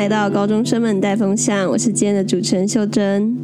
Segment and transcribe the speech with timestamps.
[0.00, 3.36] 来到高中生们带风向，我是今天的主持人秀珍，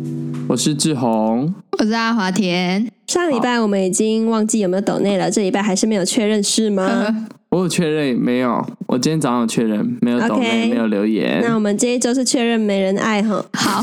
[0.49, 2.91] 我是志宏，我是阿华田。
[3.07, 7.15] 上礼拜我们已经忘记有没有抖内了，这礼拜还是没有确认是吗？
[7.53, 11.43] 我有确认没有，我今天早上有确认没有抖内，没有留言。
[11.43, 13.45] 那我们这一周是确认没人爱哈。
[13.53, 13.83] 好，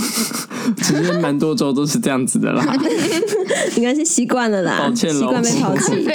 [0.78, 2.76] 其实蛮多周都是这样子的啦，
[3.78, 6.08] 应该是习惯了啦，抱歉习惯被抛弃。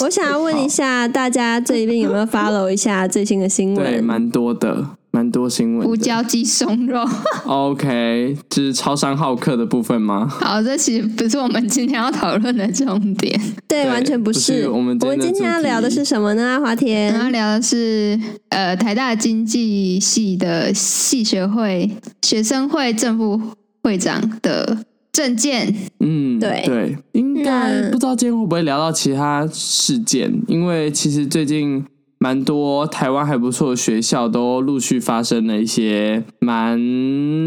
[0.04, 3.90] 我想要问一下大家最近有没有 follow 一下最新的新闻？
[3.90, 4.97] 对，蛮多的。
[5.18, 7.04] 蛮多新闻，胡椒鸡松肉。
[7.44, 10.28] OK，这是超商好客的部分吗？
[10.28, 13.36] 好，这其实不是我们今天要讨论的重点。
[13.66, 14.38] 对，对完全不是。
[14.38, 16.60] 不是我们我们今天要聊的是什么呢？
[16.60, 18.16] 华田，要聊的是
[18.50, 21.90] 呃，台大经济系的系学会
[22.22, 23.40] 学生会正副
[23.82, 25.74] 会长的证件。
[25.98, 31.84] 嗯，对对，应该不知道今天会不会聊到其他事件，因为其实最近。
[32.18, 36.78] 蛮多台湾还不错的学校都陆续发生了一些蛮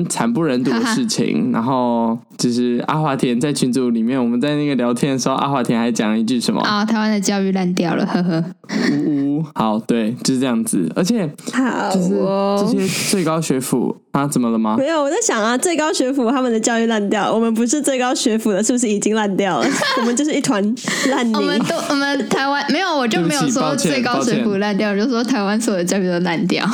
[0.08, 6.62] 惨不忍睹的事情，然后就是阿华田在群组里面，我们在那个聊天的时候，阿华田还讲了一句什么？
[6.62, 8.44] 啊、哦，台湾的教育烂掉了，呵呵。
[8.92, 11.30] 呜呜，好，对，就是这样子，而且
[11.94, 12.10] 就是
[12.60, 14.76] 这些最高学府啊，怎么了吗？
[14.78, 19.68] 没有，我在想啊，最高学府他们的教育烂掉，我们不是最高学府的，是不是已经烂掉了？
[20.00, 20.62] 我们就是一团
[21.10, 21.34] 烂泥。
[21.36, 26.66] 我们都我们台湾没有，我就没有说最高学府烂掉，就说台湾所有的教育都烂掉。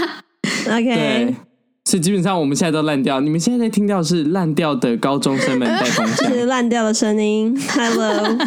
[0.66, 1.36] OK，对，
[1.84, 3.20] 所以基本上我们现在都烂掉。
[3.20, 7.58] 你们现在在听到是烂掉的高中生们在 风向，是烂掉的声音。
[7.74, 8.38] Hello，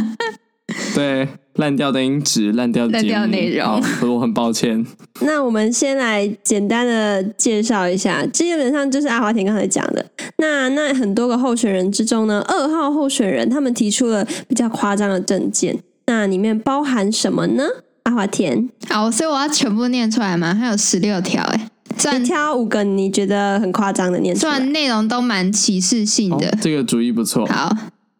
[0.95, 1.27] 对。
[1.55, 4.85] 烂掉的音质，烂掉的内容，我很抱歉。
[5.21, 10.03] 那我们先来简单的介绍一下，基本上就是阿华田刚才讲的。
[10.37, 17.63] 那那很多个候选人之中呢，二号候选人他们提出了比较夸张的证件，那里面包含什么呢？
[18.03, 20.53] 阿华田，好，所以我要全部念出来吗？
[20.55, 26.47] 还有十六条，哎，算挑五个你觉得很夸张的念出来，算内容都蛮歧视性的。
[26.47, 27.45] 哦，这个主意不错。
[27.45, 27.73] 好，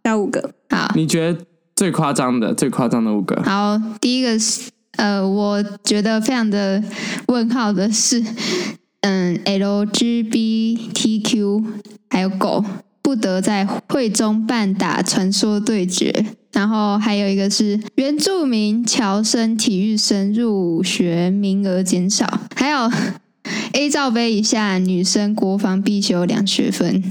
[0.04, 0.52] 挑五个。
[0.70, 1.40] 好，你觉得？
[1.76, 3.42] 最夸张的，最夸张的五个。
[3.44, 6.82] 好，第一个是，呃，我觉得非常的
[7.28, 8.24] 问号的是，
[9.02, 11.66] 嗯，LGBTQ
[12.10, 12.64] 还有狗
[13.02, 22.90] 不得在会中办打传说对决，然后还有一个是原住民侨生体育生入学名额减少，还有
[23.74, 27.04] A 罩杯以下女生国防必修两学分。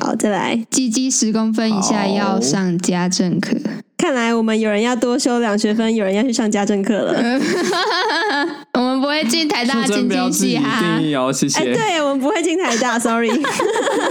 [0.00, 3.58] 好，再来，鸡鸡十公分以下要上家政课。
[4.02, 7.14] 看来我们有人要多修两学分，有人要去上家政课了。
[8.74, 10.98] 我们不会进台大经济系哈。
[10.98, 11.60] 定义哦，谢谢。
[11.60, 13.30] 哎，对，我们不会进台大，sorry。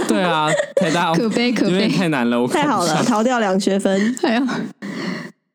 [0.08, 4.16] 对啊，台大可悲可悲，太难了，我太好了，逃掉两学分。
[4.22, 4.46] 哎呦，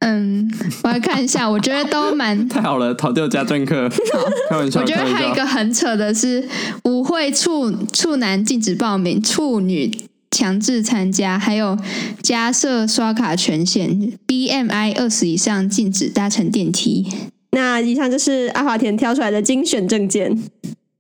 [0.02, 0.48] 嗯，
[0.84, 3.90] 我来看一下，我觉得都蛮 太好了，逃掉家政课。
[4.52, 6.48] 开玩笑，我觉得还有一个很扯的是，
[6.84, 9.92] 舞会处处男禁止报名，处女。
[10.32, 11.78] 强制参加，还有
[12.22, 17.08] 加设刷卡权限，BMI 二十以上禁止搭乘电梯。
[17.52, 20.38] 那以上就是阿华田挑出来的精选政见。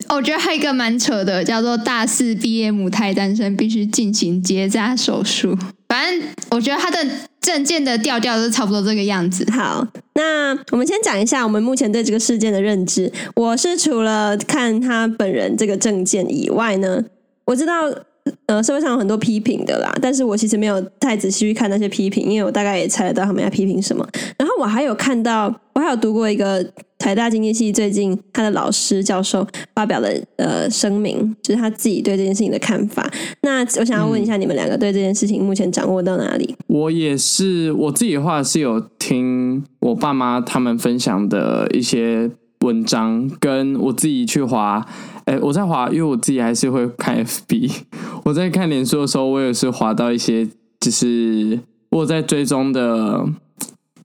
[0.09, 5.57] 我觉得还有一个蛮扯的，叫做大四毕业母胎单身必须进行结扎手术。
[5.89, 7.05] 反正我觉得他的
[7.41, 9.45] 证件的调调是差不多这个样子。
[9.51, 13.11] 好，那我们先讲一下我们目前对这个事件的认知。
[13.35, 17.03] 我是除了看他本人这个证件以外呢，
[17.45, 17.73] 我知道。
[18.47, 24.07] 呃，社会上有很多批评的啦，但是我其实没有太仔细去看那些批评，因为我大概也猜得到他们要批评什么。
[24.37, 26.65] 然后我还有看到，我还有读过一个
[26.97, 29.45] 台大经济系最近他的老师教授
[29.75, 33.09] 发表的呃声明，就是他自己对这件事情的看法。
[33.41, 36.55] 那我想要问一下，你们两个对这件事情目前掌握到哪里？
[36.67, 42.29] 我也是，我自己的话是有听我爸妈他们分享的一些
[42.61, 44.85] 文章，跟我自己去滑。
[45.25, 47.71] 哎，我在滑，因为我自己还是会看 FB。
[48.23, 50.47] 我在看脸书的时候，我也是滑到一些，
[50.79, 51.59] 就是
[51.89, 53.25] 我在追踪的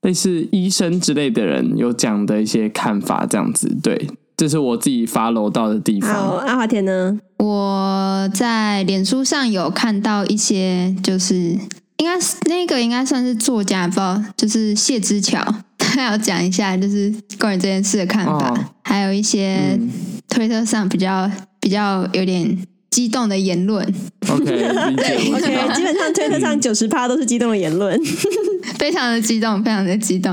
[0.03, 3.75] 类似医生之类的人有讲的一些看法，这样子。
[3.83, 6.13] 对，这是我自己 follow 到的地方。
[6.13, 7.19] 好，阿华田呢？
[7.39, 11.59] 我在脸书上有看到一些，就是
[11.97, 19.77] 应该是那个应该算是作家，不知道，就是谢之桥，他 要讲一下，就是关于这件事的看法，哦、还有一些。
[19.79, 19.91] 嗯
[20.33, 21.31] 推特上比较
[21.61, 22.57] 比较有点
[22.91, 23.87] 激动的言论
[24.31, 28.01] ，OK，对，OK，基本上推特上九十趴都是激动的言论，
[28.81, 30.33] 非常的激动，非常的激动。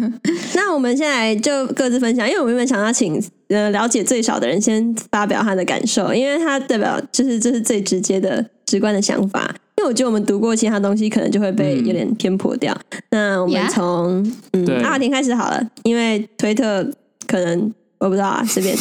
[0.54, 3.18] 那我们现在就各自分享，因为我们原本想要请
[3.48, 9.54] 呃了解最少的人先发表他的感受，因为他代表就是这是最直接的、直观的想法。
[9.88, 12.76] 我觉得我们读过其他东西，可能就会被有点偏颇掉。
[12.90, 14.22] 嗯、那我们从?
[14.52, 16.86] 嗯阿华田开始好了，因为推特
[17.26, 18.76] 可能我不知道啊， 随便。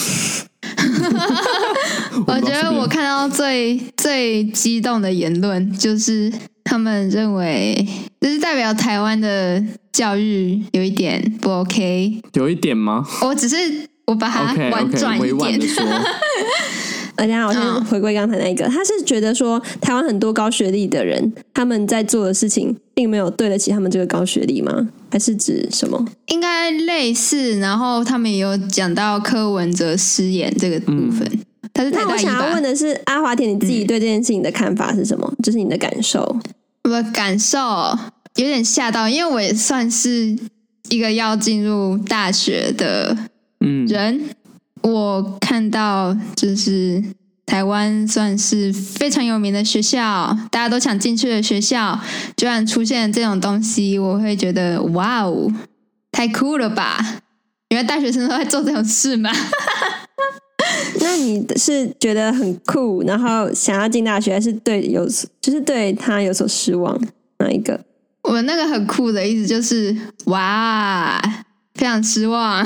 [2.28, 6.32] 我觉得我看到最最激动的言论就是
[6.64, 7.88] 他们认为，
[8.20, 9.64] 就是代表台湾的
[9.94, 13.06] 教育有一点不 OK，有一点吗？
[13.22, 13.56] 我只是
[14.08, 15.34] 我把它婉转一点。
[15.34, 15.84] Okay, okay, 委婉的说
[17.18, 24.88] 大家，我先回归刚才那一个，他是觉得说台湾很多高学历的人，他们在做的事情并没有对得起他们这个高学历吗？
[25.10, 26.06] 还是指什么？
[26.28, 31.28] 应该类似，然后他们也有讲到柯文哲失言这个部分。
[31.74, 35.28] 他、嗯、是那我想要问的是，阿华田，你自己对这件事情的看法是什么？
[35.42, 36.40] 就、嗯、是你的感受？
[36.84, 37.58] 我的感受
[38.36, 40.38] 有点吓到，因为我也算是
[40.90, 43.18] 一个要进入大学的
[43.60, 44.22] 人。
[44.22, 44.30] 嗯
[44.82, 47.04] 我看到就是
[47.46, 52.00] 台湾算是非常有名的学校，大家都想进去的学校，
[52.36, 55.52] 居然出现这种东西，我会觉得哇哦，
[56.12, 57.22] 太酷了吧！
[57.70, 59.32] 原来大学生都在做这种事吗？
[61.00, 65.08] 那你是觉得很酷，然后想要进大学，还是对有
[65.42, 67.00] 就是对他有所失望？
[67.40, 67.80] 哪一个？
[68.24, 69.96] 我那个很酷的意思就是
[70.26, 71.22] 哇。
[71.78, 72.66] 非常失望，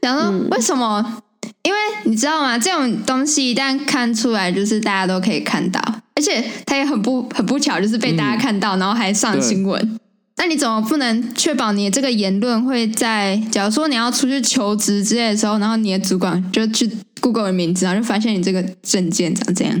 [0.00, 1.02] 然后 为什么？
[1.06, 2.58] 嗯、因为你知道吗？
[2.58, 5.80] 这种东西一旦看出来，就是大家都可以看到，
[6.14, 9.98] 而且它也很不很不巧，就是被大家看到，嗯、然后还上新闻。
[10.36, 16.90] 那你怎么不能确保你这个言论会在，假如说你要出去求职之类的时候，然后你的主管就去
[17.20, 19.80] Google 的名字，然后就发现你这个证件长这样？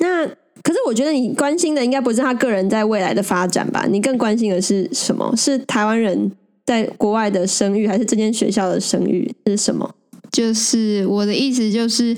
[0.00, 0.26] 那
[0.62, 3.86] 可是我觉得你关心的应该不是他个人在未来的发展吧？
[3.88, 5.32] 你更关心的是什么？
[5.36, 6.32] 是台湾人。
[6.70, 9.92] 在国外的声誉，还是这间学校的声誉是什么？
[10.30, 12.16] 就是我的意思，就是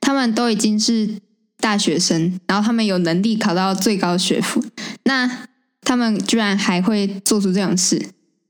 [0.00, 1.16] 他们都已经是
[1.58, 4.62] 大学生，然后他们有能力考到最高学府，
[5.02, 5.48] 那
[5.82, 8.00] 他们居然还会做出这种事，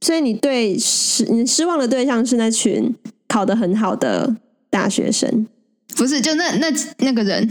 [0.03, 2.95] 所以你对失你失望的对象是那群
[3.27, 4.37] 考得很好的
[4.69, 5.47] 大学生？
[5.97, 7.49] 不是，就那那那个人。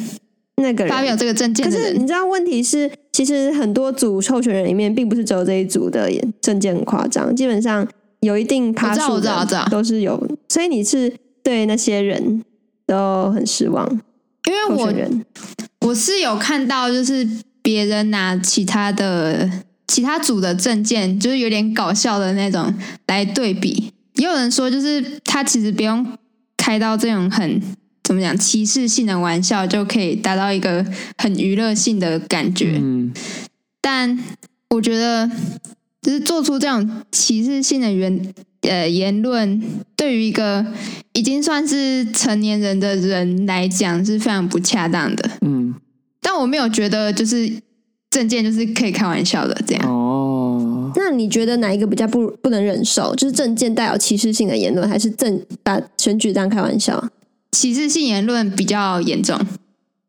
[0.59, 6.11] 那个人发表这个证件，可是你知道问题是，其实很多组候选人里面，并不是只有这一组的
[6.41, 7.87] 证件很夸张，基本上
[8.21, 11.13] 有一定趴数的都是有，所以你是
[11.43, 12.43] 对那些人
[12.87, 13.87] 都很失望，
[14.47, 14.91] 因为我
[15.87, 17.27] 我是有看到，就是
[17.61, 19.47] 别人拿其他的
[19.87, 22.73] 其他组的证件，就是有点搞笑的那种
[23.05, 26.03] 来对比，也有人说，就是他其实不用
[26.57, 27.61] 开到这种很。
[28.07, 30.85] 怎么讲歧视性的玩笑就可以达到一个
[31.17, 33.11] 很娱乐性的感觉，嗯，
[33.81, 34.17] 但
[34.69, 35.29] 我觉得
[36.01, 39.61] 就是做出这种歧视性的言呃言论，
[39.97, 40.65] 对于一个
[41.11, 45.75] 已经算是成年人的人来讲是非常不恰当的，嗯，
[46.21, 47.51] 但我没有觉得就是
[48.09, 49.85] 证件就是可以开玩笑的这样。
[49.85, 53.13] 哦，那你觉得哪一个比较不不能忍受？
[53.15, 57.05] 就是证件带有歧视性的言论，还是证把选举当开玩笑？
[57.57, 59.35] 歧视性言论比较严重。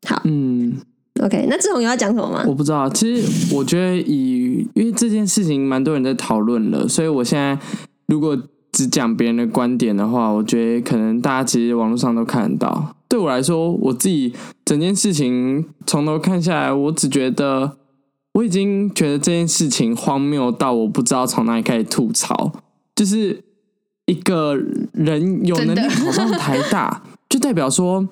[0.07, 0.77] 好，嗯
[1.23, 2.45] ，OK，那志宏有要讲什么吗？
[2.47, 2.87] 我不知道。
[2.91, 7.59] 其实我觉得以，因为这件事情蛮多人在讨论了，所以我现在
[8.07, 8.39] 如果
[8.71, 12.95] 只讲别人的观点的话，我觉得可能大家其实网络上都看得到。
[13.09, 14.35] 对我来说，我自己
[14.67, 17.79] 整件事情从头看下来，我只觉得
[18.35, 22.53] 我已经觉得这件事情荒谬到我不知道从哪里开始吐槽。
[22.95, 23.43] 就是
[24.05, 24.55] 一个
[24.93, 27.03] 人有能力考上台大。
[27.49, 28.07] 就代表说，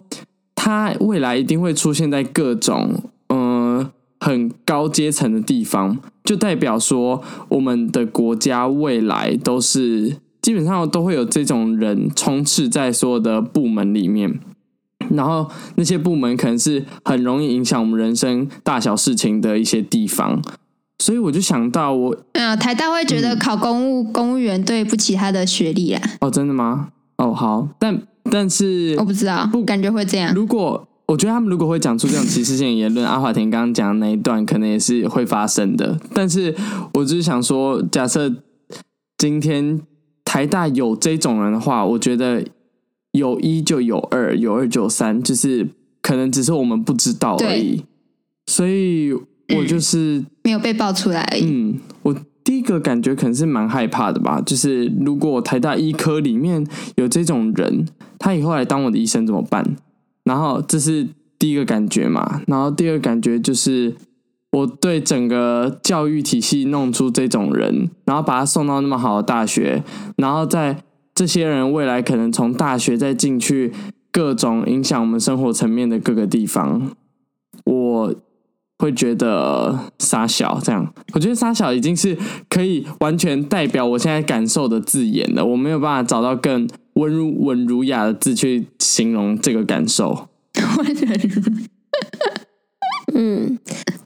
[0.55, 5.99] 他未来一定会出现在各种嗯、呃、很高阶层的地方。
[6.25, 14.41] 就代表说，我们的国家未来都是基本上都会有这种人充斥在所有的部门里面。
[15.11, 20.41] 然后那些部门可能是很容易影响我们人生大小事情的一些地方。
[20.99, 26.03] 所以我就想到我，我嗯，台大会觉得考公务、嗯、公务员对不起他的学历啊。
[26.21, 26.89] 哦，真的吗？
[27.19, 28.01] 哦，好，但。
[28.31, 30.35] 但是我不知道，不感觉会这样。
[30.35, 35.99] 如果我觉得他们如果会讲出这种歧视性的言论，阿华田刚刚讲的那一段可能也是会发生的。
[36.13, 36.55] 但是
[36.95, 38.35] 我只是想说，假设
[39.17, 39.81] 今天
[40.25, 42.45] 台大有这种人的话，我觉得
[43.13, 45.69] 有一就有二，有二就有三，就是
[46.03, 47.85] 可能只是我们不知道而已。
[48.49, 51.79] 所以我就是、嗯、没有被爆出来而已。
[52.47, 57.89] 第一个感觉可能是蛮害怕的吧，就是如果台大医科里面有这种人，
[58.21, 59.77] 他以后来当我的医生怎么办？
[60.23, 61.09] 然后这是
[61.41, 63.97] 第一个感觉嘛，然后第二个感觉就是
[64.53, 69.83] 我对整个教育体系弄出这种人，然后把他送到那么好的大学，
[70.17, 70.85] 然后在
[71.17, 73.73] 这些人未来可能从大学再进去
[74.13, 76.93] 各种影响我们生活层面的各个地方，
[78.79, 82.17] 会觉得沙小这样，我觉得沙小已经是
[82.49, 85.45] 可以完全代表我现在感受的字眼了。
[85.45, 90.29] 我没有办法找到更温文儒雅的字去形容这个感受。
[90.79, 91.69] 湾人。
[93.15, 93.59] 嗯，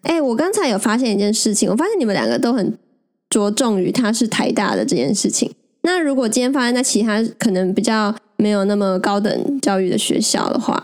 [0.02, 2.78] 哎、欸，我刚才有发现一件事情，我发现你们两个都很
[3.28, 5.50] 着重于他是台大的这件事情。
[5.82, 10.80] 那如果今天发生在其他可能比较没有那么高等教育的学校的话，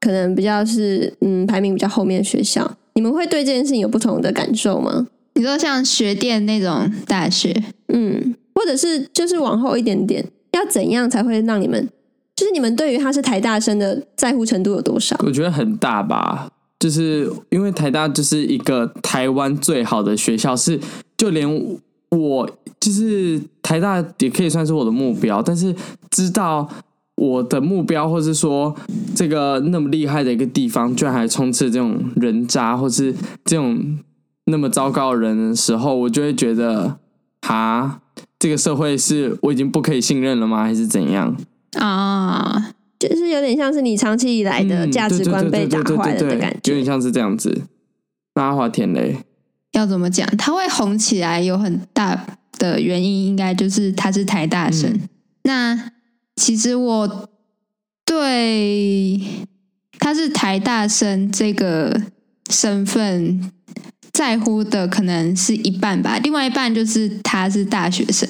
[0.00, 5.06] 可能比较是嗯排名比较后面的学校，你们会对这件事情有不同的感受吗？
[5.34, 7.54] 你说像学电那种大学，
[7.88, 11.86] 嗯，或者是就是往后一点点，要怎样才会让你们，
[12.34, 15.14] 就是你们对于他是台大生的在乎程度有多少？
[15.26, 16.48] 我觉得很大吧，
[16.80, 20.80] 就是因为台大就是一个台湾最好的学校，是
[21.18, 21.46] 就连
[22.08, 22.50] 我
[22.80, 25.74] 就是台大也可以算是我的目标，但是
[26.10, 26.66] 知道
[27.16, 28.74] 我的目标，或是说
[29.14, 33.98] 这个那么厉害的一个地方，居然还充斥这种人渣，或是这种。
[34.48, 36.98] 那么糟糕的人的时候，我就会觉得，
[37.40, 38.00] 哈，
[38.38, 40.62] 这个社会是我已经不可以信任了吗？
[40.62, 41.36] 还是怎样
[41.80, 42.70] 啊？
[42.96, 47.62] 就是有点像是你长期以来的价值观被打坏了的感觉，有点像是这样子。
[48.36, 49.16] 那阿华田雷，
[49.72, 50.24] 要怎么讲？
[50.36, 52.24] 他会红起来有很大
[52.56, 54.88] 的原因，应该就是他是台大生。
[54.92, 55.08] 嗯、
[55.42, 55.90] 那
[56.36, 57.28] 其实我
[58.04, 59.20] 对
[59.98, 62.02] 他是台大生这个
[62.48, 63.50] 身份。
[64.12, 68.26] 在乎的可能是一半吧，另外一半就是他是大学生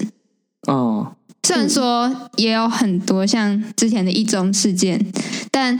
[0.66, 1.14] 哦。
[1.44, 5.06] 虽然说也有很多像之前的一中事件，
[5.52, 5.78] 但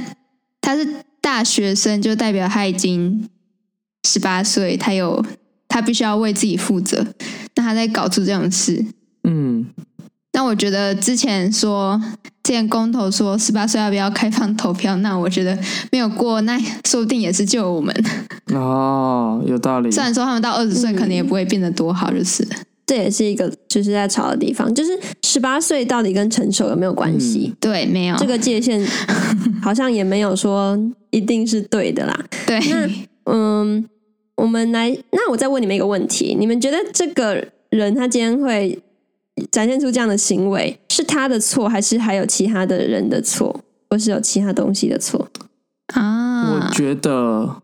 [0.61, 3.29] 他是大学生，就代表他已经
[4.05, 5.27] 十八岁，他有
[5.67, 7.05] 他必须要为自己负责。
[7.57, 8.87] 那他在搞出这种事，
[9.25, 9.67] 嗯。
[10.37, 11.99] 那我觉得之前说，
[12.43, 15.59] 之前公投说十八岁要不要开放投票，那我觉得
[15.91, 18.05] 没有过，那说不定也是救我们。
[18.53, 19.91] 哦，有道理。
[19.91, 24.91] 虽然说他们到二十岁可能也不会变得多好，就是、嗯、这也是一个就是在吵的地方，就是
[25.23, 27.47] 十八岁到底跟成熟有没有关系？
[27.51, 28.87] 嗯、对，没有这个界限，
[29.63, 30.79] 好像也没有说
[31.13, 32.15] 一定是对的啦。
[32.47, 32.87] 对，那
[33.33, 33.89] 嗯，
[34.37, 38.79] 我们来，那我再问你们一个问题：你们觉得这个人他今天会？
[39.51, 45.29] 展现出这样的行为是他的错，还是还有其他的人的错，或是有其他东西的错
[45.95, 46.53] 啊？
[46.53, 47.63] 我觉得，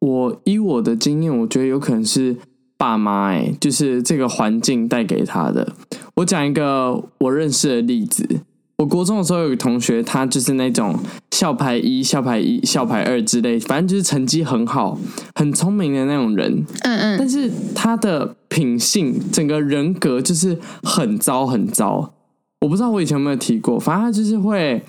[0.00, 2.36] 我以我的经验，我觉得有可能是
[2.76, 5.72] 爸妈，哎，就是这个环境带给他的。
[6.16, 8.40] 我讲一个我认识的例子。
[8.78, 10.98] 我国中的时候有个同学，他就是那种
[11.44, 14.98] 校牌一、校牌一、校牌二之类，反正就是成绩很好、
[15.34, 16.64] 很聪明的那种人。
[16.80, 17.18] 嗯嗯。
[17.18, 22.14] 但是他的品性、整个人格就是很糟很糟。
[22.62, 24.82] 我不知道我以前有没有提过，反正他就是会，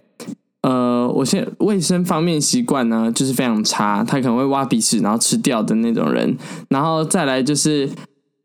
[0.61, 6.37] 呃，我现在卫生方面习惯呢就是非常差，他可能会挖鼻屎然后吃掉的那种人。
[6.69, 7.89] 然后再来就是，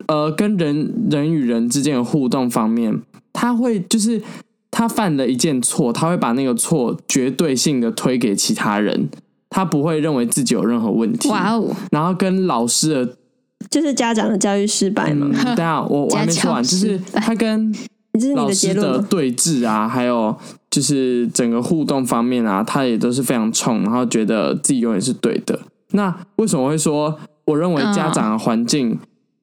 [0.07, 3.01] 呃，跟人人与人之间的互动方面，
[3.31, 4.21] 他会就是。
[4.71, 9.09] 他犯了一件错，他会把那个错绝对性的推给其他人，
[9.49, 11.27] 他不会认为自己有任何问题。
[11.27, 11.75] 哇哦！
[11.91, 13.17] 然后跟老师的，
[13.69, 15.29] 就是家长的教育失败吗？
[15.29, 17.75] 嗯、 等下我我还没说完，就是他跟
[18.33, 20.33] 老师的对峙啊，还有
[20.69, 25.59] 就是整个互动方面啊，他也都是非常冲，然后觉得自己永远是对的。
[25.91, 28.97] 那为什么会说我认为家长的环境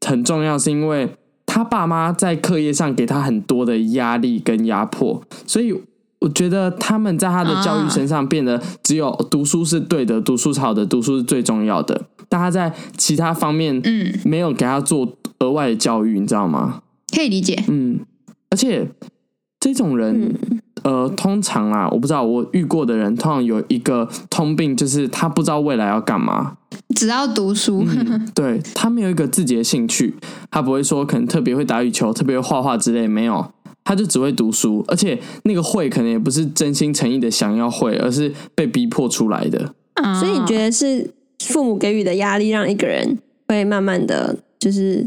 [0.07, 0.59] 很重要？
[0.59, 1.11] 是因为。
[1.50, 5.75] 他爸妈在课业上给他很多的压力跟压迫，所以
[6.19, 12.05] 我觉得他们在他的教育身上变得只有读书是对的，读书是好的，读书是最重要的。
[12.28, 16.83] 但他在其他方面，嗯，没有给他做额外的教育，你知道吗？
[17.17, 18.00] 可以理解，嗯，
[18.50, 18.87] 而且
[19.59, 20.35] 这种人，
[20.83, 26.57] 呃，通常啊，我不知道我遇过的人，通常有一个通病，就是他不知道未来要干嘛。
[26.95, 30.15] 只要读书，嗯、对，他没有一个自己的兴趣，
[30.51, 33.53] 他不会说可能特别会打羽球，特别会画画之类，没有，
[33.85, 39.75] 他就只会读书，而且那个会可能也不是真心诚意的想要会，而是被逼迫出来的。
[40.21, 43.19] 所以你觉得是父母给予的压力，让一个人
[43.49, 45.07] 会慢慢的就是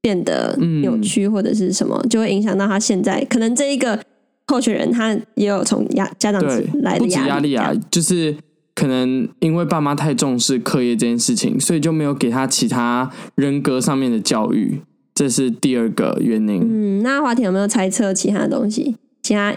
[0.00, 4.00] 变得扭曲，或者是什么，就会影响到他现在可能这一个
[4.48, 6.42] 候选人，他也有从压家长
[6.82, 8.36] 来的压力啊，就是。
[8.74, 14.80] 可能因为爸妈太重视课业这件事情，所以就没有给他其他人格上面的教育，
[15.12, 16.60] 这是第二个原因。
[16.62, 18.94] 嗯，那华庭有没有猜测其他东西？
[19.20, 19.52] 其他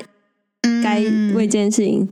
[0.81, 1.01] 该
[1.35, 2.09] 为这件事情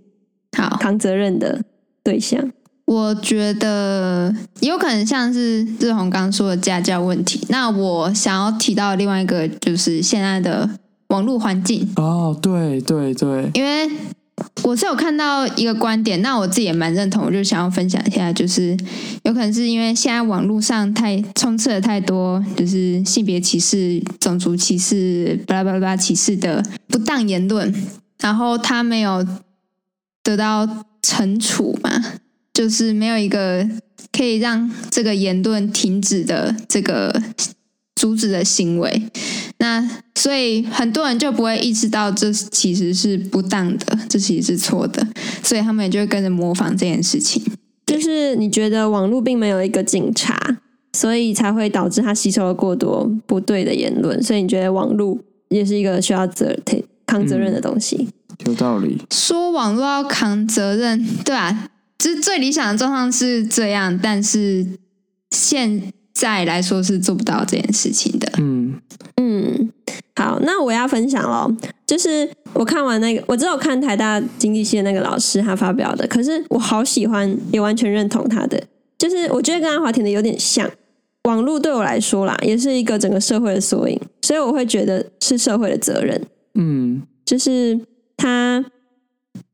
[0.55, 1.63] 好扛责任的
[2.03, 2.39] 对象？
[2.39, 2.53] 嗯、
[2.85, 7.41] 我觉得有可能像是志宏刚说的家教问题。
[7.49, 10.69] 那我想要提到另外一个，就是现在的
[11.09, 11.87] 网络环境。
[11.97, 13.89] 哦，对对对，因为。
[14.63, 18.71] 我是有看到一个观点，那我自己也蛮认同，我就想要分享一下，就是
[19.23, 27.73] 有可能是因为现在网络上太充斥了太多，就是性别歧视、种族歧视、巴拉巴拉巴拉歧视的不当言论，
[28.21, 29.27] 然后他没有
[30.23, 30.65] 得到
[31.01, 32.01] 惩处嘛，
[32.53, 33.67] 就是没有一个
[34.13, 37.21] 可以让这个言论停止的这个
[37.93, 39.09] 阻止的行为。
[39.59, 39.85] 那
[40.15, 45.05] 所以很多人就不会意识到这其实是不当的，这其实是错的，
[45.43, 47.43] 所以他们也就会跟着模仿这件事情。
[47.85, 50.39] 就是你觉得网络并没有一个警察，
[50.93, 55.17] 所以才会导致他吸收了过多不对的言论，所以你觉得网络
[55.49, 56.57] 也是一个需要责
[57.05, 57.97] 扛责任的东西。
[57.97, 58.97] 嗯，有道理。
[59.11, 64.65] 说网络要扛责任，对啊，其实最理想的状况是这样，但是
[65.31, 68.31] 现在来说是做不到这件事情的。
[68.37, 68.79] 嗯
[69.17, 69.71] 嗯，
[70.15, 71.53] 好，那我要分享喽，
[71.85, 78.61] 就是我看完那个，我只有看台大经济系的那个老师他发表的，可是我好喜欢，也完全认同他的，
[78.97, 80.69] 就是我觉得跟阿华田的有点像。
[81.23, 86.19] 网络对我来说啦，也是一个整个社会的缩影，所以我会觉得是社会的责任。
[86.55, 87.77] 嗯，就是
[88.15, 88.63] 他，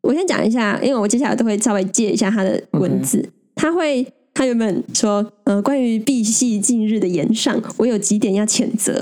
[0.02, 3.18] 我先讲一下，因为我接下来都会稍微借一下他的文字。
[3.18, 3.30] Okay.
[3.56, 9.02] 他会，他原本说，呃，关于毕系近日的言上，我有几点要谴责。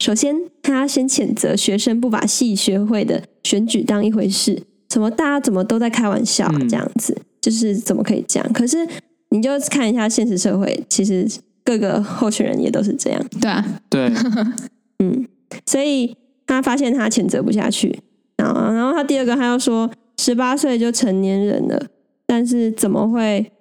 [0.00, 4.60] 首先，他先谴责学生不把系学会的选举当一回事，
[4.92, 8.52] 什么大家怎么都在开玩笑这样子，嗯、就是怎么可以这样？
[8.52, 8.84] 可是
[9.28, 11.28] 你就看一下现实社会，其实。
[11.62, 14.10] 各个候选人也都是这样，对啊，对，
[14.98, 15.28] 嗯，
[15.66, 17.96] 所以他发现他谴责不下去，
[18.38, 21.86] 然后，然后他第二个他又说，十八岁就成年人了，
[22.26, 23.52] 但是怎么会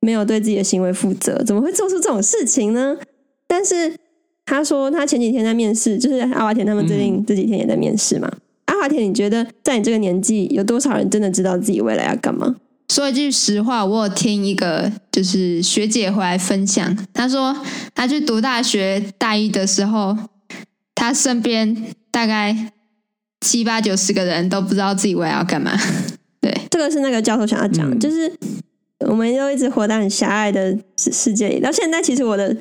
[0.00, 1.42] 没有对自己的行为负责？
[1.44, 2.96] 怎么会做出这种事情呢？
[3.46, 3.94] 但是
[4.44, 8.28] 他说他前几天在面试，就是阿华田他们最近这几天也在面试嘛。
[8.30, 12.56] 嗯、阿华田，你觉得在你这个年纪，有多少人真的知道自己未来要干嘛？
[12.90, 17.54] 说一句实话，我有听一个就是学姐回来分享，她说
[17.94, 20.16] 她去读大学大一的时候，
[20.94, 21.76] 她身边
[22.10, 22.72] 大概
[23.40, 25.72] 七八九十个人都不知道自己未来要干嘛。
[26.40, 28.32] 对，这个是那个教授想要讲，嗯、就是
[29.06, 32.56] 我们都一直活在很狭隘的世世界里，到现在其实我的。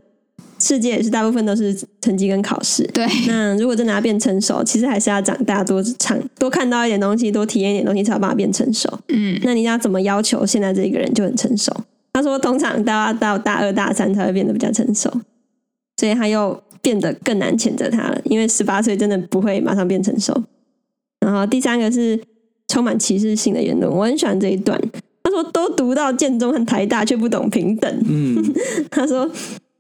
[0.60, 1.72] 世界也是大部分都是
[2.02, 2.84] 成绩跟考试。
[2.92, 8.90] 对，那如果真的要变成熟，其实还是要长大，多尝，多看到一点东西，多体验一点东西，才有办法变成熟。
[9.10, 11.72] 嗯，那你要怎么要求现在这一个人就很成熟？
[12.14, 15.12] 他说，通常都要到大二大三才会变得比较成熟，
[15.98, 20.44] 所以他又变得更难谴责他了，因为十八岁真的不会马上变成熟。
[21.20, 22.20] 然后第三个是
[22.68, 24.82] 充满歧视性的言论，我很喜欢这一段。
[25.44, 28.04] 都读到建中和台大，却不懂平等。
[28.08, 28.44] 嗯，
[28.92, 29.30] 他说。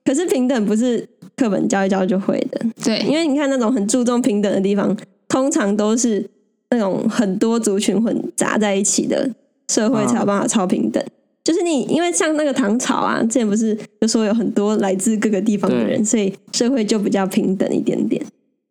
[0.05, 4.95] 可是平等不是课本教一教就会的，对，因为你看那种很注重平等的地方，
[5.27, 6.25] 通常都是
[6.69, 9.29] 那种很多族群混杂在一起的
[9.67, 11.03] 社会才有办法超平等。
[11.03, 11.11] 啊、
[11.43, 18.25] 就是你，因为像那个唐朝啊，之前不是就说有很多来自各个地方的人，所以社会就比较平等一点点。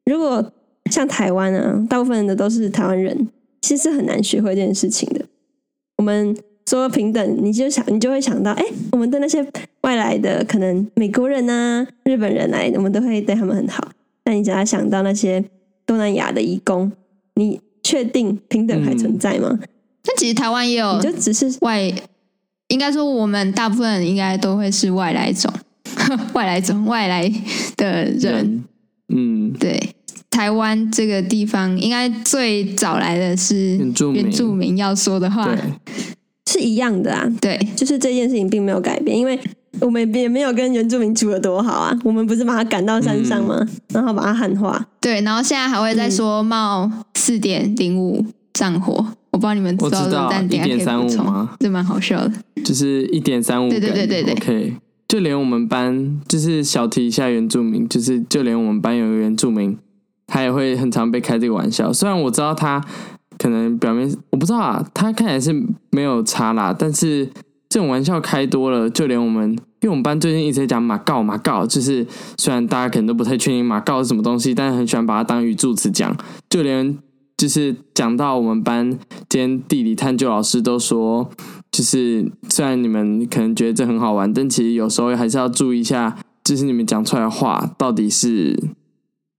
[0.07, 0.42] 如果
[0.90, 3.29] 像台湾啊，大部分的都是台湾人，
[3.61, 5.27] 其实很难学会这件事情的。
[5.99, 6.35] 我们。
[6.68, 9.46] 说平等，你就想，你就会想到，哎，我们的那些
[9.83, 13.88] 外来的可能美国人啊、日本人来，我们都会对他们很好。
[14.24, 15.44] 但你只要想到那些
[15.87, 16.90] 东南亚的移工，
[17.35, 19.57] 你确定平等还存在吗？
[19.61, 21.81] 那、嗯、其实台湾也有，就只是外，
[22.66, 25.52] 应该说我们大部分人应该都会是外来种，
[26.35, 27.33] 外来种，外来
[27.76, 28.64] 的人。
[29.14, 29.94] 嗯，对，
[30.29, 35.57] 台湾这个地方应该最早来的是原住民，原住民要说的话。
[36.57, 39.38] 是一样的啊，对，就是这件事情并没有改变，因为
[39.81, 43.57] 我们也没有跟原住民处的多好啊，我们不是把他赶到山上吗？
[43.61, 51.51] 嗯、然后把他汉化，对，然后现在还会再说冒四点零五战火，嗯、我不知道你们知道，但一点三五吗？
[51.61, 52.33] 这蛮好笑的，
[52.64, 54.73] 就是一点三五，对对对对对，OK，
[55.07, 59.77] 就连我们班就是小提一下原住民，就是就连我们班有个原住民，
[60.27, 62.83] 他也会很常被开这个玩笑，虽然我知道他。
[63.38, 67.29] 可能表面我不知道啊，他看起来是没有差啦，但是
[67.68, 72.07] 这种玩笑开多了，就连我们，因为我们班最近一直在讲马告马告，就是
[72.38, 76.16] 虽然大家可能都不太确定马告是什么东西，但是很喜欢把它当语助词讲，
[76.49, 76.96] 就连
[77.37, 78.90] 就是讲到我们班
[79.29, 81.29] 今天地理探究老师都说，
[81.70, 88.59] 就是虽然你们可能觉得这很好玩，但其实有时候还是要注意一下，就是你们讲出来的话到底是。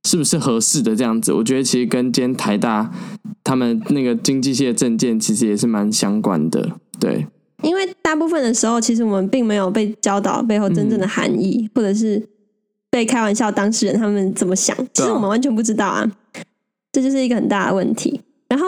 [0.07, 1.33] 是不是合适的这样子？
[1.33, 2.89] 我觉得其实跟今天台大
[3.43, 7.27] 他们那个经济系的证件其实也是蛮相关的，对。
[7.63, 12.25] 因为大部分的时候，其实我们并没有被教导背后真正的含义，嗯、或者是
[12.89, 16.09] 被开玩笑当事人他们怎么想，其实我们完全不知道啊。
[16.93, 18.21] 这就是一个很大的问题。
[18.47, 18.65] 然后，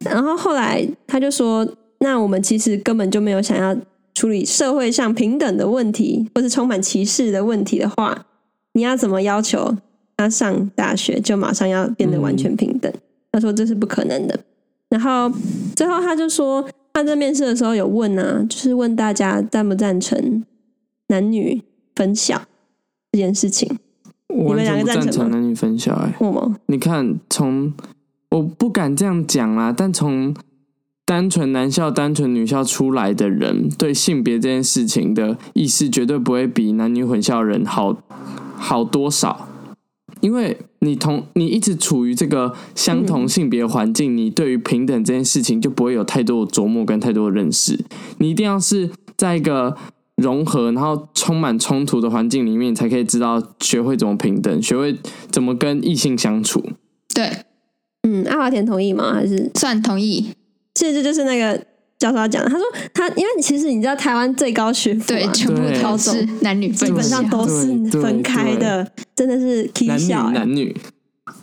[0.00, 1.66] 然后后来他就说
[2.00, 3.74] ：“那我们其实根本就没有想要
[4.14, 8.26] 处理社会上平等的问题，或是充满歧视的问题的话，
[8.74, 9.74] 你要怎么要求？”
[10.16, 13.00] 他上大学就马上要变得完全平等，嗯、
[13.32, 14.40] 他说这是不可能的。
[14.88, 15.30] 然后
[15.74, 20.44] 最后他就说，他在面试的时候有问啊，就是问大家赞不赞成
[21.08, 21.60] 男女
[21.94, 22.42] 分校
[23.12, 23.78] 这件事情。
[24.28, 26.14] 我们两个赞成男女分校，哎？
[26.66, 27.72] 你看，从
[28.30, 30.34] 我不敢这样讲啦，但从
[31.04, 37.96] 单纯男校、单纯女校出来的人，对性别这件事情的意识，绝对不会比男女混校人好
[38.56, 39.48] 好多少。
[40.20, 47.84] 因为你同你一直处于这个相同性别环境，嗯，你对于平等这件事情就不会有太多的琢磨跟太多的认识。
[48.18, 49.76] 你一定要是在一个
[50.16, 54.96] 融合，然后充满冲突的环境里面，才可以知道学会怎么平等，学会
[55.30, 56.64] 怎么跟异性相处。
[57.14, 57.44] 对，
[58.02, 59.12] 嗯，阿华田同意吗？
[59.14, 60.32] 还是算同意？
[60.74, 61.64] 其实这就是那个
[61.98, 70.76] 教授他讲的，他说他因为其实你知道台湾最高学府、啊、对，全部都是男女分，基本上都是分开的，真的是男女男女。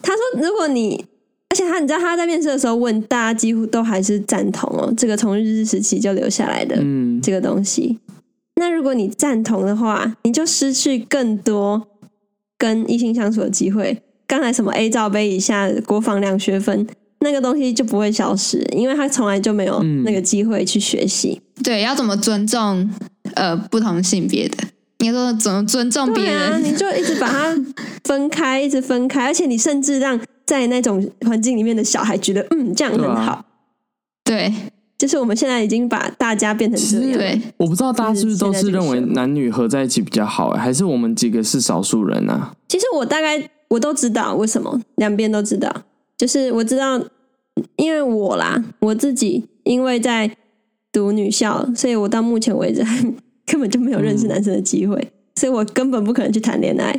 [0.02, 1.04] 他说如果你，
[1.50, 6.78] 而且他你知道他在面试的时候问大家几乎都还是赞同哦，这个从日治时期就留下来的
[7.22, 8.00] 这个东西。
[8.08, 8.14] 嗯、
[8.58, 11.88] 那如果你赞同的话，你就失去更多
[12.58, 14.04] 跟异性相处的机会。
[14.28, 16.88] 刚才什么 A 罩杯以下国防两学分。
[17.24, 21.42] 那个东西就不会消失，因为他从来就没有那个机会去学习。
[21.58, 22.88] 嗯、对，要怎么尊重
[23.34, 24.58] 呃不同性别的？
[25.00, 26.52] 你说怎么尊重别人？
[26.52, 27.56] 啊、你就一直把它
[28.06, 33.46] 分开，一直分开，而且你甚至让在那种环境里面的小孩觉得，嗯，这样很好。
[34.24, 34.54] 对，啊、对，
[34.98, 37.18] 就是我们现在已经把大家变成这样。
[37.18, 42.54] 对，我不知道大家是不是都是认为男女合在一起比较好，还是我们几个是少数人呢、啊？
[42.70, 45.70] 其实我大概我都知道为什么，两边都知道。
[46.16, 46.98] 就是我知道，
[47.76, 50.32] 因为我啦，我自己因为在
[50.92, 53.02] 读女校，所以我到目前为止还
[53.46, 56.92] 根本就没有认识男生的机会，嗯，所以我根本不可能去谈恋爱。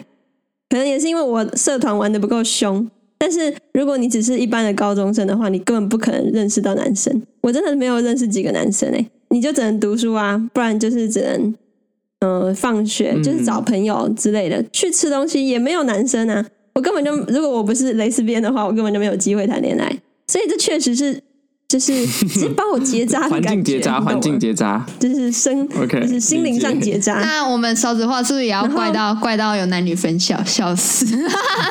[0.69, 2.89] 可能也是因为我社团玩的不够凶。
[3.17, 7.23] 但是如果你只是一般的高中生的话，你根本不可能认识到男生。
[7.43, 11.55] 我真的没有认识几个男生哎，你就只能读书啊，不然就是只能
[12.19, 16.45] 嗯、呃、放学就是找朋友之类的，去吃东西也没有男生啊。
[16.75, 19.99] 我根本就，如果我不是蕾丝边的话，我根本就没有机会谈恋爱。
[20.27, 21.23] 所以这确实是，
[21.69, 27.15] 就是直接把我结扎 环境结扎，环境结扎，就是生，okay, 就是心灵上结扎。
[27.21, 30.43] 那我们少子化是不是也要怪到怪到有男女分校？
[30.45, 31.07] 笑死！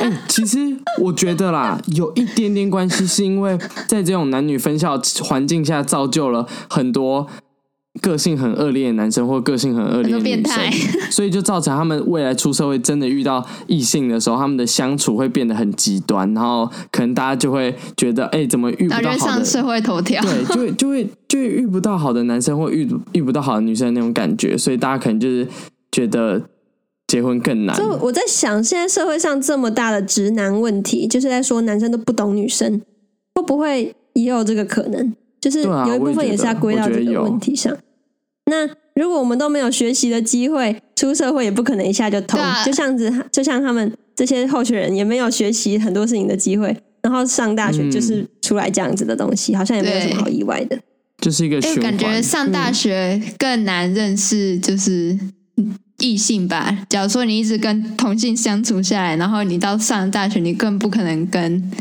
[0.02, 0.58] 欸，其实
[1.00, 7.28] 我觉得啦，有一点点关系，是因为在这种男女分校环境下，造就了很多。
[8.02, 10.72] 个性很恶劣的男生或个性很恶劣的女生，
[11.12, 20.22] 所以就造成他们未来出社会真的遇到异性的时候，他们的相处会变得很极端，然后可能大家就会觉得，哎、欸，怎么遇不到好的上社会头条？
[20.24, 25.48] 对，就会就会就会遇不到好的男生或遇遇不到好的女生的那种感觉，所以大家可能就是
[25.92, 26.42] 觉得
[27.08, 27.78] 结婚更难。
[27.78, 32.82] 就我在想，现在社会上这么大的直男问题，就是在说男生都不懂女生，
[33.36, 35.14] 会不会也有这个可能？
[35.44, 37.78] 就是有一部分也是要归到这个问题上。
[38.46, 42.40] 那如果我们都没有学习的机会，出社会也不可能一下就通。
[42.66, 50.80] 就像子，就像他们这些候选人也没有学习很多事情的机会，然后上大学就是出来这样子的东西，好像也没有什么好意外的。
[51.20, 51.82] 就是一个循环。
[51.82, 55.20] 感觉上大学更难认识就是
[56.00, 56.86] 异性吧。
[56.90, 61.72] 假如说你一直跟同性相处下来，然后你到上大学，你更不可能跟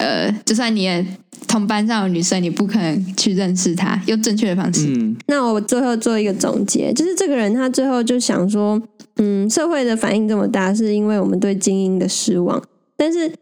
[0.00, 1.06] 呃，就算你也。
[1.48, 4.86] 同班上的女生，你不可能去认识她，用正确的方式。
[4.86, 8.80] 嗯，那我最后做一个总结，就是这个人他最后就想说，
[9.16, 12.62] 嗯，社会的反应这么大，是因为我们对精英的失望。
[12.96, 13.32] 但是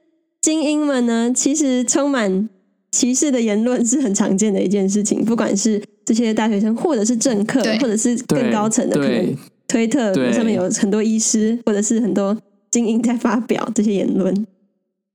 [0.40, 2.48] 精英们呢，其实充满
[2.92, 12.34] 歧视的言论是很常见的一件事情，不管是这些大学生，或者是政客，或者是更高层的，可能推特上面有很多医师，或者是很多
[12.70, 14.46] 精英在发表这些言论。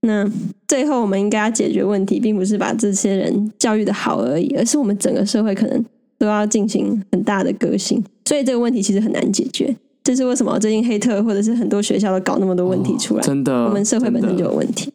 [0.06, 0.30] 那
[0.68, 5.86] 最后，我们应该要解决问题，并不是把这些人教育的好而已，而是我们整个社会可能
[6.18, 8.04] 都要进行很大的革新。
[8.26, 9.74] 所以这个问题其实很难解决。
[10.04, 13.22] 这是为什么最近黑特或者是很多学校都搞那么多问题出来？
[13.22, 14.92] 哦，真的，我们社会本身就有问题。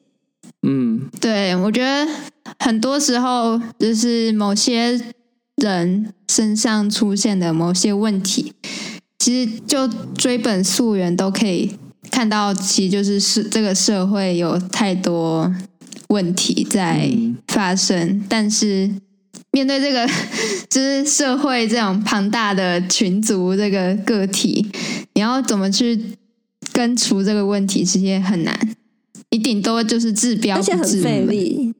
[0.66, 2.06] 嗯，对，我觉得
[2.58, 5.00] 很多时候就是某些
[5.56, 8.52] 人身上出现的某些问题，
[9.18, 11.72] 其实就追本溯源都可以。
[12.18, 15.54] 看到，其实就是是这个社会有太多
[16.08, 17.08] 问题在
[17.46, 18.90] 发生，嗯、但是
[19.52, 20.04] 面对这个
[20.68, 24.66] 就是社会这种庞大的群族这个个体，
[25.14, 25.96] 你要怎么去
[26.72, 28.58] 根除这个问题，其实也很难。
[29.30, 31.74] 你顶多就是治标不治本，而且很费力。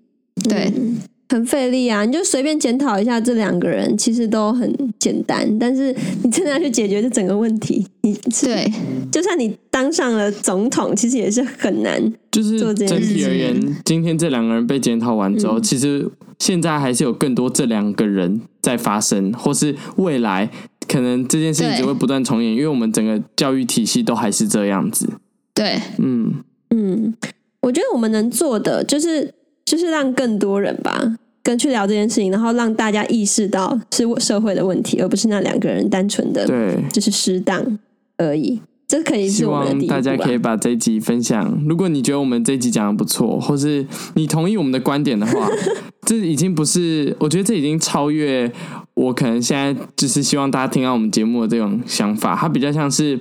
[0.44, 0.98] 对、嗯，
[1.31, 2.07] 很费力啊！
[2.07, 5.59] 你就随便检讨一下这两个人，其实都很简单。
[5.59, 8.73] 但是你真的要去解决这整个问题，你对，
[9.12, 12.01] 就算你当上了总统，其实也是很难。
[12.33, 20.49] 就是整体而言，今天这两个人被检讨完之后，嗯、其实现在还是有更多这两个人在发生，或是未来
[20.87, 25.07] 可能这件事情只会不断重演，因为我们整个教育体系都还是这样子。
[25.53, 26.37] 对，嗯
[26.71, 27.14] 嗯，
[27.61, 29.35] 我觉得我们能做的就是。
[29.68, 37.78] 就是让更多人吧，跟去聊这件事情，然后让大家意识到是社会的问题，而不是那两个人单纯的，对，就是失当
[38.16, 38.61] 而已。
[38.87, 39.87] 这可以是我们的第一步。
[39.87, 41.62] 希望大家可以把这一集分享。
[41.68, 45.46] 如果你觉得我们这一集讲的不错，或是你同意我们的观点的话，
[46.07, 48.50] 这已经不是，我觉得这已经超越
[48.94, 52.35] 我可能现在就是希望大家听到我们节目的这种想法。
[52.35, 53.20] 它比较像是，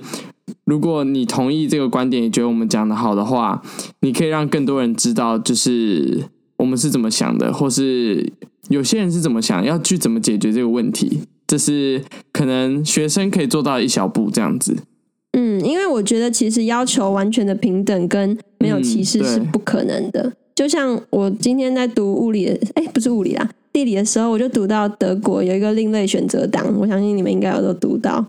[0.64, 3.60] 如果你同意这个观点，也觉得我们讲的好的话，
[4.00, 6.24] 你可以让更多人知道，就是。
[6.58, 8.30] 我们是怎么想的，或是
[8.68, 14.76] 有些人是怎么想，要去怎么解决这个问题，这是可能学生可以做到一小步这样子。
[15.32, 20.32] 嗯，因为我觉得其实要求完全的平等跟没有歧视是不可能的。
[20.54, 28.26] 就像我今天在读物理的，哎，不是物理啦，地理的时候，我就读到德国有一个另类选择党，我相信你们应该有都读到。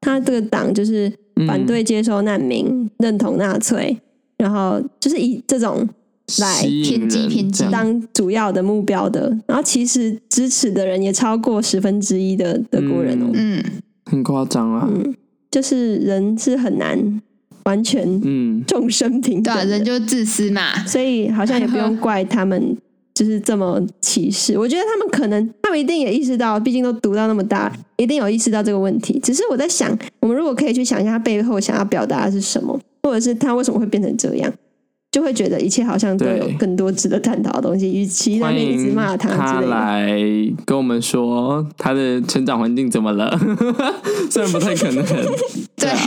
[0.00, 1.12] 他这个党就是
[1.46, 3.96] 反对接收难民，认同纳粹，
[4.38, 5.88] 然后就是以这种。
[6.38, 13.64] 来偏激偏激当主要的目标的，然后其实支持的人也超过十分之一的德国人哦，嗯，
[14.04, 15.14] 很夸张啊，嗯，
[15.50, 17.20] 就是人是很难
[17.64, 22.76] 完全嗯众生平等，对，人就自私嘛，所以好像也不用怪他们，
[23.14, 24.58] 就是这么歧视。
[24.58, 29.18] 我觉得他们可能，他们一定也意识到，毕竟都读到那么大，一定有意识到这个问题。
[29.22, 34.52] 只是我在想，我们如果可以去想一下他背后想要表达的是什么，或者是他为什么会变成这样。
[35.10, 40.12] 就会觉得一切好像都有更多值得探讨的东西，与其那边一直骂他，他来
[40.66, 43.38] 跟我们说他的成长环境怎么了？
[44.30, 45.04] 虽然不太可能，
[45.76, 45.98] 对，啊、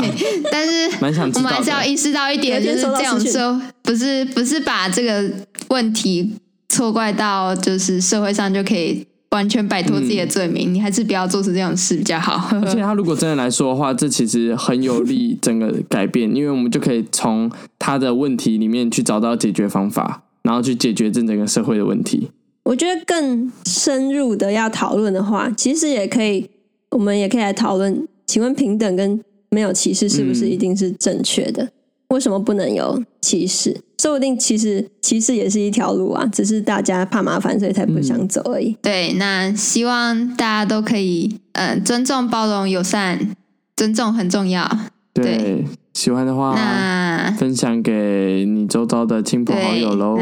[0.52, 5.24] 但是蛮想，我们还是要意识到一点，就是这样说，不是不是把这个
[5.70, 6.34] 问题
[6.70, 9.06] 错怪到就是社会上就可以。
[9.32, 12.56] 完全摆脱自己的罪名，嗯、你还是不要做出这样的事比较好。
[12.60, 22.30] 而且他如果真的来说的话，这其实很有利整个改变，因为我们就可以从他的问题里面去找到解决方法，然后去解决这整个社会的问题。
[22.64, 26.50] 我觉得更深入的要讨论的话，其实也可以，
[26.92, 31.64] 我们也可以来讨论，请问平等跟没有歧视是不是一定是正确的？
[31.64, 31.72] 嗯
[32.12, 33.82] 为什么不能有歧视？
[34.00, 38.72] 说不定其实歧视也是一条路啊，只是大家怕麻烦，所以才不想走而已。
[38.72, 43.36] 嗯、对，那希望大家都可以，嗯、呃，尊重、包容、友善，
[43.76, 44.70] 尊重很重要。
[45.14, 50.18] 对，对喜欢的话，那分享给你周遭的亲朋好友喽。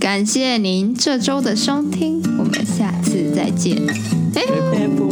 [0.00, 3.76] 感谢您这周的收听，我们下次再见。
[4.34, 5.11] 哎。